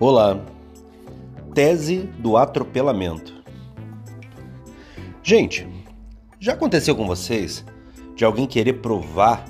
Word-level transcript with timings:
Olá. 0.00 0.40
Tese 1.52 2.08
do 2.20 2.36
atropelamento. 2.36 3.42
Gente, 5.24 5.66
já 6.38 6.52
aconteceu 6.52 6.94
com 6.94 7.04
vocês 7.04 7.64
de 8.14 8.24
alguém 8.24 8.46
querer 8.46 8.74
provar 8.74 9.44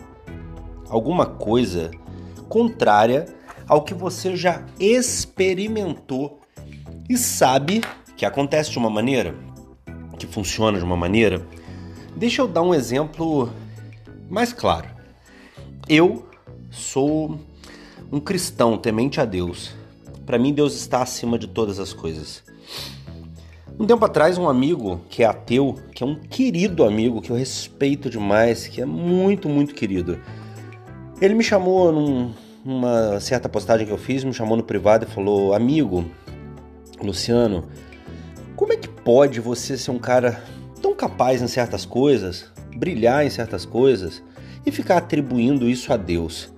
alguma 0.88 1.26
coisa 1.26 1.90
contrária 2.48 3.26
ao 3.68 3.82
que 3.82 3.92
você 3.92 4.34
já 4.36 4.64
experimentou 4.80 6.40
e 7.10 7.18
sabe 7.18 7.82
que 8.16 8.24
acontece 8.24 8.70
de 8.70 8.78
uma 8.78 8.88
maneira, 8.88 9.34
que 10.18 10.26
funciona 10.26 10.78
de 10.78 10.84
uma 10.84 10.96
maneira? 10.96 11.46
Deixa 12.16 12.40
eu 12.40 12.48
dar 12.48 12.62
um 12.62 12.74
exemplo 12.74 13.52
mais 14.30 14.54
claro. 14.54 14.88
Eu 15.86 16.26
sou 16.70 17.38
um 18.10 18.18
cristão 18.18 18.78
temente 18.78 19.20
a 19.20 19.26
Deus 19.26 19.76
para 20.28 20.38
mim, 20.38 20.52
Deus 20.52 20.74
está 20.74 21.00
acima 21.00 21.38
de 21.38 21.46
todas 21.46 21.80
as 21.80 21.94
coisas. 21.94 22.44
Um 23.80 23.86
tempo 23.86 24.04
atrás, 24.04 24.36
um 24.36 24.46
amigo 24.46 25.00
que 25.08 25.22
é 25.22 25.26
ateu, 25.26 25.78
que 25.94 26.02
é 26.02 26.06
um 26.06 26.16
querido 26.16 26.84
amigo, 26.84 27.22
que 27.22 27.30
eu 27.30 27.36
respeito 27.36 28.10
demais, 28.10 28.66
que 28.66 28.82
é 28.82 28.84
muito, 28.84 29.48
muito 29.48 29.74
querido, 29.74 30.20
ele 31.18 31.32
me 31.32 31.42
chamou 31.42 31.90
num, 31.90 32.34
numa 32.62 33.18
certa 33.20 33.48
postagem 33.48 33.86
que 33.86 33.92
eu 33.92 33.96
fiz, 33.96 34.22
me 34.22 34.34
chamou 34.34 34.54
no 34.54 34.62
privado 34.62 35.06
e 35.06 35.10
falou: 35.10 35.54
Amigo, 35.54 36.04
Luciano, 37.02 37.64
como 38.54 38.74
é 38.74 38.76
que 38.76 38.86
pode 38.86 39.40
você 39.40 39.78
ser 39.78 39.92
um 39.92 39.98
cara 39.98 40.44
tão 40.82 40.94
capaz 40.94 41.40
em 41.40 41.48
certas 41.48 41.86
coisas, 41.86 42.52
brilhar 42.76 43.24
em 43.24 43.30
certas 43.30 43.64
coisas 43.64 44.22
e 44.66 44.70
ficar 44.70 44.98
atribuindo 44.98 45.66
isso 45.66 45.90
a 45.90 45.96
Deus? 45.96 46.52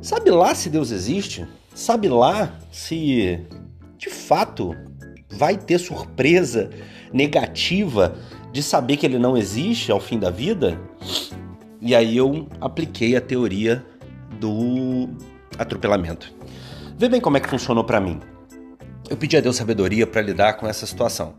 Sabe 0.00 0.30
lá 0.30 0.54
se 0.54 0.70
Deus 0.70 0.90
existe? 0.90 1.46
Sabe 1.74 2.08
lá 2.08 2.58
se 2.70 3.40
de 3.96 4.10
fato 4.10 4.76
vai 5.30 5.56
ter 5.56 5.78
surpresa 5.78 6.70
negativa 7.12 8.14
de 8.52 8.62
saber 8.62 8.98
que 8.98 9.06
ele 9.06 9.18
não 9.18 9.36
existe 9.36 9.90
ao 9.90 9.98
fim 9.98 10.18
da 10.18 10.30
vida? 10.30 10.78
E 11.80 11.94
aí 11.94 12.16
eu 12.16 12.46
apliquei 12.60 13.16
a 13.16 13.20
teoria 13.20 13.84
do 14.38 15.08
atropelamento. 15.58 16.32
Vê 16.96 17.08
bem 17.08 17.20
como 17.20 17.36
é 17.36 17.40
que 17.40 17.48
funcionou 17.48 17.84
para 17.84 18.00
mim. 18.00 18.20
Eu 19.08 19.16
pedi 19.16 19.36
a 19.36 19.40
Deus 19.40 19.56
sabedoria 19.56 20.06
para 20.06 20.22
lidar 20.22 20.54
com 20.54 20.66
essa 20.66 20.86
situação. 20.86 21.34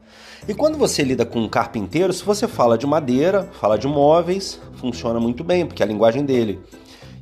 E 0.47 0.53
quando 0.53 0.77
você 0.77 1.03
lida 1.03 1.25
com 1.25 1.39
um 1.39 1.47
carpinteiro, 1.47 2.11
se 2.11 2.23
você 2.23 2.47
fala 2.47 2.77
de 2.77 2.85
madeira, 2.85 3.49
fala 3.53 3.77
de 3.77 3.87
móveis, 3.87 4.59
funciona 4.75 5.19
muito 5.19 5.43
bem, 5.43 5.65
porque 5.65 5.81
é 5.81 5.85
a 5.85 5.89
linguagem 5.89 6.25
dele. 6.25 6.59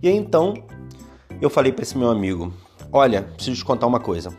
E 0.02 0.08
aí 0.08 0.16
então 0.16 0.56
eu 1.40 1.50
falei 1.50 1.72
para 1.72 1.84
esse 1.84 1.98
meu 1.98 2.10
amigo: 2.10 2.52
Olha, 2.92 3.22
preciso 3.22 3.58
te 3.58 3.66
contar 3.66 3.88
uma 3.88 4.00
coisa. 4.00 4.34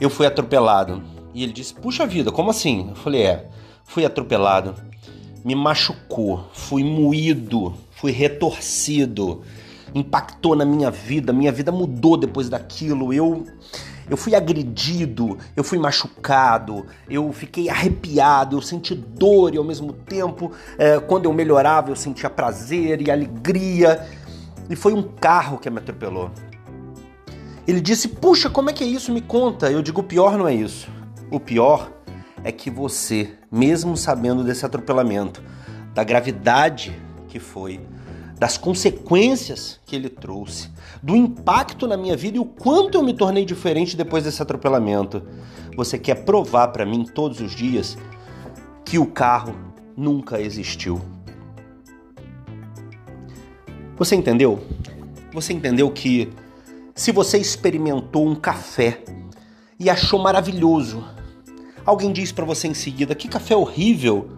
Eu 0.00 0.08
fui 0.08 0.26
atropelado. 0.26 1.02
E 1.34 1.42
ele 1.42 1.52
disse: 1.52 1.74
Puxa 1.74 2.06
vida, 2.06 2.32
como 2.32 2.50
assim? 2.50 2.88
Eu 2.90 2.96
falei: 2.96 3.22
É, 3.22 3.48
fui 3.84 4.04
atropelado. 4.04 4.74
Me 5.44 5.54
machucou, 5.54 6.48
fui 6.52 6.82
moído, 6.82 7.74
fui 7.90 8.10
retorcido. 8.10 9.42
Impactou 9.94 10.54
na 10.56 10.64
minha 10.64 10.90
vida, 10.90 11.32
minha 11.32 11.52
vida 11.52 11.70
mudou 11.70 12.16
depois 12.16 12.48
daquilo. 12.48 13.12
Eu 13.12 13.44
eu 14.10 14.16
fui 14.16 14.34
agredido, 14.34 15.36
eu 15.54 15.62
fui 15.62 15.78
machucado, 15.78 16.86
eu 17.10 17.30
fiquei 17.30 17.68
arrepiado, 17.68 18.56
eu 18.56 18.62
senti 18.62 18.94
dor 18.94 19.54
e 19.54 19.58
ao 19.58 19.64
mesmo 19.64 19.92
tempo, 19.92 20.50
é, 20.78 20.98
quando 20.98 21.26
eu 21.26 21.32
melhorava, 21.34 21.90
eu 21.90 21.96
sentia 21.96 22.30
prazer 22.30 23.02
e 23.02 23.10
alegria. 23.10 24.08
E 24.70 24.74
foi 24.74 24.94
um 24.94 25.02
carro 25.02 25.58
que 25.58 25.68
me 25.68 25.78
atropelou. 25.78 26.30
Ele 27.68 27.82
disse: 27.82 28.08
Puxa, 28.08 28.48
como 28.48 28.70
é 28.70 28.72
que 28.72 28.82
é 28.82 28.86
isso? 28.86 29.12
Me 29.12 29.20
conta. 29.20 29.70
Eu 29.70 29.82
digo: 29.82 30.00
O 30.00 30.04
pior 30.04 30.38
não 30.38 30.48
é 30.48 30.54
isso. 30.54 30.88
O 31.30 31.38
pior 31.38 31.92
é 32.42 32.50
que 32.50 32.70
você, 32.70 33.32
mesmo 33.52 33.94
sabendo 33.94 34.42
desse 34.42 34.64
atropelamento, 34.64 35.42
da 35.92 36.02
gravidade 36.02 36.98
que 37.28 37.38
foi, 37.38 37.78
das 38.38 38.56
consequências 38.56 39.78
que 39.84 39.94
ele 39.94 40.08
trouxe, 40.08 40.70
do 41.02 41.14
impacto 41.14 41.86
na 41.86 41.94
minha 41.94 42.16
vida 42.16 42.38
e 42.38 42.40
o 42.40 42.44
quanto 42.46 42.96
eu 42.96 43.02
me 43.02 43.12
tornei 43.12 43.44
diferente 43.44 43.94
depois 43.94 44.24
desse 44.24 44.40
atropelamento, 44.40 45.22
você 45.76 45.98
quer 45.98 46.24
provar 46.24 46.68
para 46.68 46.86
mim 46.86 47.04
todos 47.04 47.38
os 47.38 47.54
dias 47.54 47.98
que 48.82 48.98
o 48.98 49.04
carro 49.04 49.54
nunca 49.94 50.40
existiu. 50.40 51.02
Você 53.98 54.16
entendeu? 54.16 54.58
Você 55.34 55.52
entendeu 55.52 55.90
que 55.90 56.32
se 56.98 57.12
você 57.12 57.38
experimentou 57.38 58.26
um 58.26 58.34
café 58.34 59.00
e 59.78 59.88
achou 59.88 60.18
maravilhoso, 60.18 61.04
alguém 61.86 62.12
diz 62.12 62.32
para 62.32 62.44
você 62.44 62.66
em 62.66 62.74
seguida 62.74 63.14
que 63.14 63.28
café 63.28 63.54
horrível, 63.54 64.28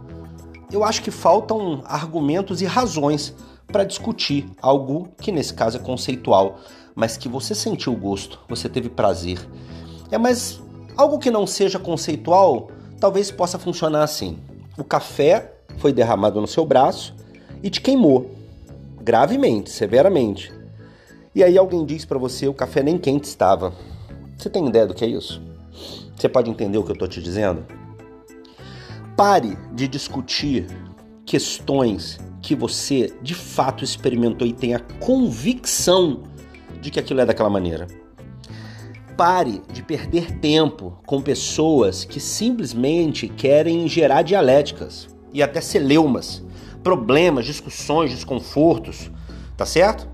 eu 0.71 0.85
acho 0.85 1.01
que 1.01 1.11
faltam 1.11 1.81
argumentos 1.87 2.61
e 2.61 2.67
razões 2.67 3.35
para 3.67 3.83
discutir 3.83 4.47
algo 4.61 5.09
que 5.19 5.33
nesse 5.33 5.55
caso 5.55 5.79
é 5.79 5.81
conceitual, 5.81 6.59
mas 6.95 7.17
que 7.17 7.31
você 7.31 7.55
sentiu 7.55 7.95
gosto, 7.95 8.39
você 8.47 8.69
teve 8.69 8.91
prazer. 8.91 9.39
É, 10.11 10.19
mas 10.19 10.61
algo 10.99 11.19
que 11.19 11.31
não 11.31 11.47
seja 11.47 11.79
conceitual 11.79 12.71
talvez 13.01 13.31
possa 13.31 13.59
funcionar 13.59 14.03
assim: 14.03 14.39
o 14.77 14.85
café 14.85 15.55
foi 15.79 15.95
derramado 15.95 16.39
no 16.39 16.47
seu 16.47 16.67
braço 16.67 17.17
e 17.63 17.71
te 17.71 17.81
queimou 17.81 18.31
gravemente, 19.01 19.71
severamente. 19.71 20.60
E 21.33 21.45
aí 21.45 21.57
alguém 21.57 21.85
diz 21.85 22.05
para 22.05 22.19
você 22.19 22.49
o 22.49 22.55
café 22.55 22.83
nem 22.83 22.99
quente 22.99 23.25
estava. 23.25 23.73
Você 24.37 24.51
tem 24.51 24.67
ideia 24.67 24.85
do 24.85 24.95
que 24.95 25.05
é 25.05 25.09
isso? 25.09 25.41
Você 26.17 26.29
pode 26.29 26.51
entender 26.51 26.77
o 26.77 26.83
que 26.83 26.91
eu 26.91 26.95
estou 26.95 27.07
te 27.07 27.23
dizendo? 27.23 27.65
Pare 29.17 29.57
de 29.73 29.87
discutir 29.87 30.67
questões 31.25 32.19
que 32.43 32.57
você 32.57 33.15
de 33.23 33.35
fato 33.35 33.85
experimentou 33.85 34.45
e 34.47 34.53
tenha 34.53 34.81
convicção 34.99 36.25
de 36.81 36.91
que 36.91 36.99
aquilo 36.99 37.21
é 37.21 37.27
daquela 37.27 37.51
maneira. 37.51 37.87
Pare 39.17 39.63
de 39.73 39.85
perder 39.85 40.39
tempo 40.41 40.99
com 41.07 41.23
pessoas 41.23 42.05
que 42.05 42.19
simplesmente 42.19 43.29
querem 43.29 43.87
gerar 43.87 44.23
dialéticas 44.23 45.09
e 45.33 45.45
até 45.45 45.61
celeumas, 45.61 46.43
problemas, 46.83 47.45
discussões, 47.45 48.11
desconfortos, 48.11 49.13
tá 49.57 49.65
certo? 49.65 50.09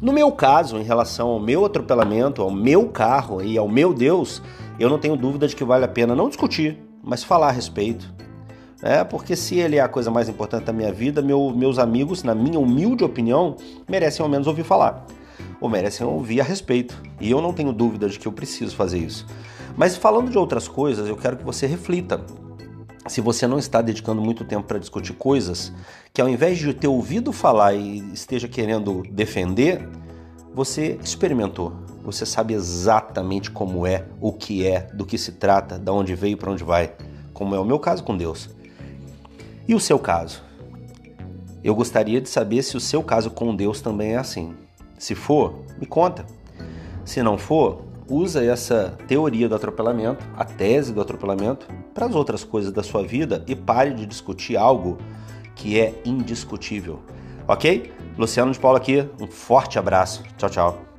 No 0.00 0.12
meu 0.14 0.32
caso, 0.32 0.78
em 0.78 0.82
relação 0.82 1.28
ao 1.28 1.38
meu 1.38 1.66
atropelamento, 1.66 2.40
ao 2.40 2.50
meu 2.50 2.88
carro 2.88 3.42
e 3.42 3.58
ao 3.58 3.68
meu 3.68 3.92
Deus, 3.92 4.40
eu 4.78 4.88
não 4.88 4.98
tenho 4.98 5.14
dúvida 5.14 5.46
de 5.46 5.54
que 5.54 5.62
vale 5.62 5.84
a 5.84 5.88
pena 5.88 6.16
não 6.16 6.30
discutir, 6.30 6.78
mas 7.02 7.22
falar 7.22 7.48
a 7.48 7.52
respeito. 7.52 8.10
É, 8.82 9.04
porque 9.04 9.36
se 9.36 9.58
ele 9.58 9.76
é 9.76 9.80
a 9.82 9.88
coisa 9.88 10.10
mais 10.10 10.26
importante 10.26 10.64
da 10.64 10.72
minha 10.72 10.90
vida, 10.90 11.20
meu, 11.20 11.50
meus 11.54 11.78
amigos, 11.78 12.22
na 12.22 12.34
minha 12.34 12.58
humilde 12.58 13.04
opinião, 13.04 13.56
merecem 13.86 14.22
ao 14.22 14.28
menos 14.30 14.46
ouvir 14.46 14.64
falar. 14.64 15.04
Ou 15.60 15.68
merecem 15.68 16.06
ouvir 16.06 16.40
a 16.40 16.44
respeito. 16.44 16.96
E 17.20 17.30
eu 17.30 17.42
não 17.42 17.52
tenho 17.52 17.70
dúvida 17.70 18.08
de 18.08 18.18
que 18.18 18.26
eu 18.26 18.32
preciso 18.32 18.74
fazer 18.74 19.00
isso. 19.00 19.26
Mas 19.76 19.98
falando 19.98 20.30
de 20.30 20.38
outras 20.38 20.66
coisas, 20.66 21.06
eu 21.10 21.16
quero 21.16 21.36
que 21.36 21.44
você 21.44 21.66
reflita 21.66 22.24
se 23.10 23.20
você 23.20 23.44
não 23.44 23.58
está 23.58 23.82
dedicando 23.82 24.22
muito 24.22 24.44
tempo 24.44 24.68
para 24.68 24.78
discutir 24.78 25.14
coisas 25.14 25.72
que 26.14 26.20
ao 26.20 26.28
invés 26.28 26.58
de 26.58 26.72
ter 26.72 26.86
ouvido 26.86 27.32
falar 27.32 27.74
e 27.74 27.98
esteja 28.12 28.46
querendo 28.46 29.02
defender, 29.10 29.88
você 30.54 30.96
experimentou. 31.02 31.72
Você 32.04 32.24
sabe 32.24 32.54
exatamente 32.54 33.50
como 33.50 33.84
é, 33.84 34.06
o 34.20 34.32
que 34.32 34.64
é, 34.64 34.82
do 34.94 35.04
que 35.04 35.18
se 35.18 35.32
trata, 35.32 35.76
de 35.76 35.90
onde 35.90 36.14
veio 36.14 36.36
para 36.36 36.52
onde 36.52 36.62
vai, 36.62 36.94
como 37.34 37.52
é 37.52 37.58
o 37.58 37.64
meu 37.64 37.80
caso 37.80 38.04
com 38.04 38.16
Deus. 38.16 38.48
E 39.66 39.74
o 39.74 39.80
seu 39.80 39.98
caso? 39.98 40.44
Eu 41.64 41.74
gostaria 41.74 42.20
de 42.20 42.28
saber 42.28 42.62
se 42.62 42.76
o 42.76 42.80
seu 42.80 43.02
caso 43.02 43.28
com 43.28 43.56
Deus 43.56 43.80
também 43.80 44.12
é 44.12 44.18
assim. 44.18 44.54
Se 44.96 45.16
for, 45.16 45.64
me 45.80 45.86
conta. 45.86 46.24
Se 47.04 47.24
não 47.24 47.36
for, 47.36 47.82
usa 48.10 48.44
essa 48.44 48.98
teoria 49.06 49.48
do 49.48 49.54
atropelamento, 49.54 50.24
a 50.36 50.44
tese 50.44 50.92
do 50.92 51.00
atropelamento, 51.00 51.66
para 51.94 52.06
as 52.06 52.14
outras 52.14 52.44
coisas 52.44 52.72
da 52.72 52.82
sua 52.82 53.02
vida 53.02 53.44
e 53.46 53.54
pare 53.54 53.94
de 53.94 54.04
discutir 54.04 54.56
algo 54.56 54.98
que 55.54 55.78
é 55.78 55.94
indiscutível. 56.04 57.00
Ok? 57.46 57.92
Luciano 58.18 58.52
de 58.52 58.58
Paula 58.58 58.78
aqui, 58.78 59.08
um 59.20 59.26
forte 59.26 59.78
abraço. 59.78 60.22
Tchau, 60.36 60.50
tchau. 60.50 60.89